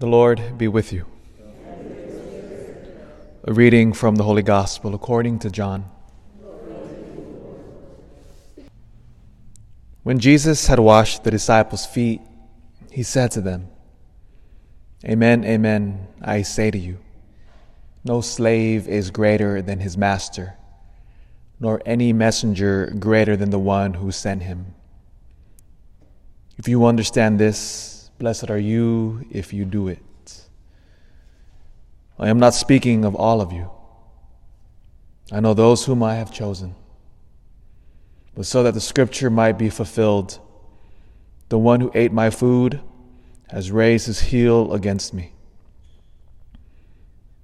[0.00, 1.04] The Lord be with you.
[3.44, 5.90] A reading from the Holy Gospel according to John.
[10.02, 12.22] When Jesus had washed the disciples' feet,
[12.90, 13.68] he said to them,
[15.04, 16.96] Amen, amen, I say to you,
[18.02, 20.54] no slave is greater than his master,
[21.60, 24.74] nor any messenger greater than the one who sent him.
[26.56, 27.89] If you understand this,
[28.20, 29.98] blessed are you if you do it.
[32.18, 33.70] I am not speaking of all of you.
[35.32, 36.74] I know those whom I have chosen.
[38.34, 40.38] But so that the scripture might be fulfilled,
[41.48, 42.80] the one who ate my food
[43.48, 45.32] has raised his heel against me.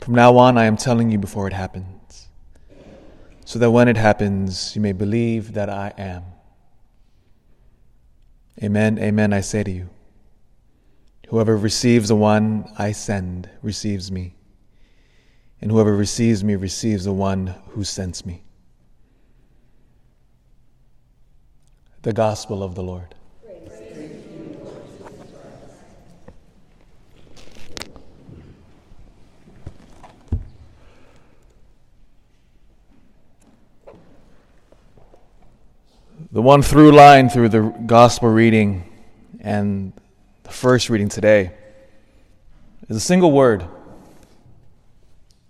[0.00, 2.28] From now on, I am telling you before it happens,
[3.44, 6.24] so that when it happens, you may believe that I am.
[8.62, 9.88] Amen, amen, I say to you.
[11.28, 14.34] Whoever receives the one I send receives me,
[15.60, 18.44] and whoever receives me receives the one who sends me.
[22.00, 23.14] The Gospel of the Lord.
[36.32, 38.84] The one through line through the gospel reading
[39.40, 39.92] and
[40.48, 41.52] the first reading today
[42.88, 43.66] is a single word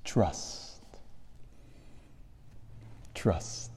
[0.02, 0.82] trust.
[3.14, 3.70] Trust.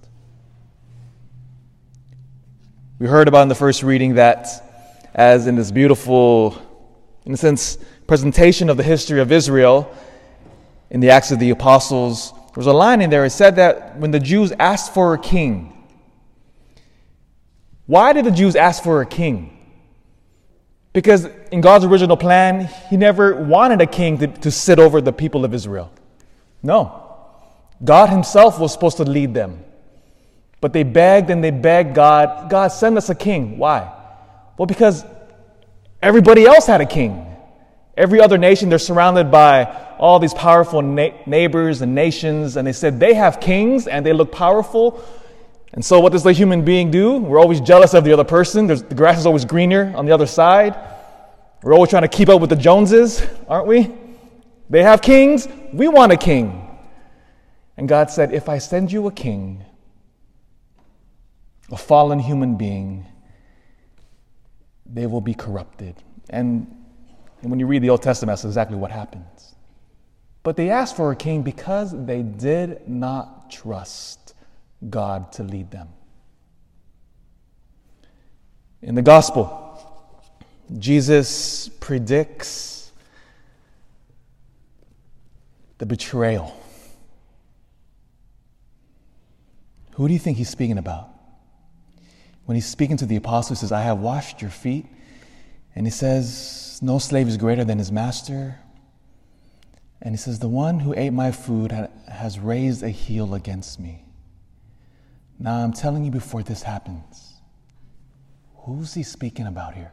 [2.97, 6.59] We heard about in the first reading that, as in this beautiful,
[7.25, 7.77] in a sense,
[8.07, 9.95] presentation of the history of Israel
[10.89, 13.25] in the Acts of the Apostles, there was a line in there.
[13.25, 15.87] It said that when the Jews asked for a king,
[17.85, 19.59] why did the Jews ask for a king?
[20.93, 25.13] Because in God's original plan, He never wanted a king to, to sit over the
[25.13, 25.91] people of Israel.
[26.61, 26.97] No.
[27.83, 29.63] God Himself was supposed to lead them.
[30.59, 33.57] But they begged and they begged God, God, send us a king.
[33.57, 33.91] Why?
[34.57, 35.03] Well, because
[36.01, 37.27] everybody else had a king.
[37.97, 39.65] Every other nation, they're surrounded by
[39.97, 44.13] all these powerful na- neighbors and nations, and they said they have kings and they
[44.13, 45.03] look powerful.
[45.73, 47.17] And so, what does the human being do?
[47.17, 48.67] We're always jealous of the other person.
[48.67, 50.75] There's, the grass is always greener on the other side.
[51.63, 53.91] We're always trying to keep up with the Joneses, aren't we?
[54.69, 55.47] They have kings.
[55.71, 56.67] We want a king.
[57.77, 59.63] And God said, If I send you a king,
[61.71, 63.05] a fallen human being,
[64.85, 65.95] they will be corrupted.
[66.29, 66.77] And,
[67.41, 69.55] when you read the Old Testament, that's exactly what happens.
[70.43, 74.35] But they asked for a king because they did not trust
[74.89, 75.89] God to lead them.
[78.81, 79.70] In the gospel,
[80.77, 82.91] Jesus predicts
[85.77, 86.55] the betrayal.
[89.93, 91.09] Who do you think he's speaking about?
[92.45, 94.85] When he's speaking to the apostles, he says, I have washed your feet.
[95.75, 98.59] And he says, No slave is greater than his master.
[100.01, 101.71] And he says, The one who ate my food
[102.07, 104.05] has raised a heel against me.
[105.39, 107.33] Now, I'm telling you before this happens,
[108.57, 109.91] who's he speaking about here?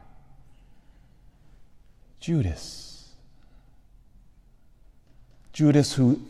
[2.19, 3.09] Judas.
[5.53, 6.21] Judas, who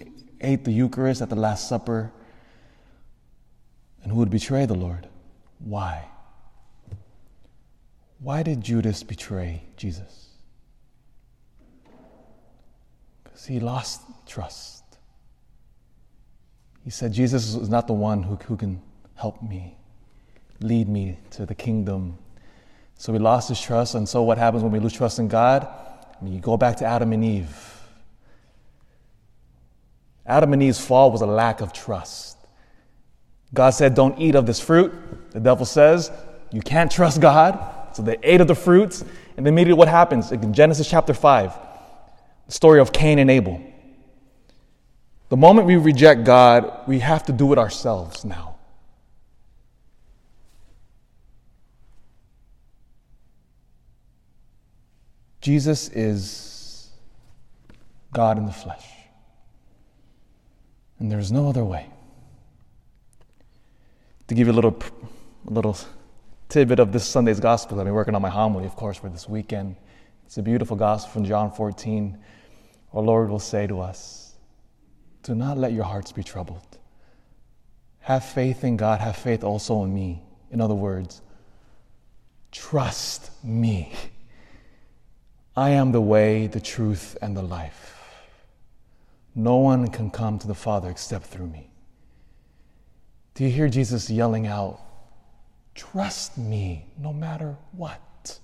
[0.41, 2.11] ate the Eucharist at the Last Supper
[4.03, 5.07] and who would betray the Lord.
[5.59, 6.05] Why?
[8.19, 10.29] Why did Judas betray Jesus?
[13.23, 14.83] Because he lost trust.
[16.83, 18.81] He said, Jesus is not the one who, who can
[19.15, 19.77] help me,
[20.61, 22.17] lead me to the kingdom.
[22.99, 25.65] So we lost his trust, and so what happens when we lose trust in God?
[25.65, 27.81] I mean, you go back to Adam and Eve.
[30.25, 32.37] Adam and Eve's fall was a lack of trust.
[33.53, 34.91] God said, Don't eat of this fruit.
[35.31, 36.11] The devil says,
[36.51, 37.95] You can't trust God.
[37.95, 39.05] So they ate of the fruits.
[39.37, 40.33] And immediately what happens?
[40.33, 41.57] In Genesis chapter 5,
[42.47, 43.61] the story of Cain and Abel.
[45.29, 48.58] The moment we reject God, we have to do it ourselves now.
[55.41, 56.89] Jesus is
[58.13, 58.85] God in the flesh.
[60.99, 61.87] And there's no other way.
[64.27, 64.77] To give you a little,
[65.47, 65.77] a little
[66.49, 69.29] tidbit of this Sunday's gospel, I've been working on my homily, of course, for this
[69.29, 69.75] weekend.
[70.25, 72.17] It's a beautiful gospel from John 14.
[72.93, 74.35] Our Lord will say to us,
[75.23, 76.77] Do not let your hearts be troubled.
[78.01, 80.21] Have faith in God, have faith also in me.
[80.51, 81.21] In other words,
[82.51, 83.93] trust me.
[85.59, 88.01] I am the way, the truth, and the life.
[89.35, 91.69] No one can come to the Father except through me.
[93.33, 94.79] Do you hear Jesus yelling out,
[95.75, 98.39] Trust me no matter what?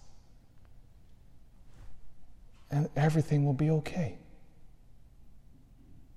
[2.69, 4.17] And everything will be okay.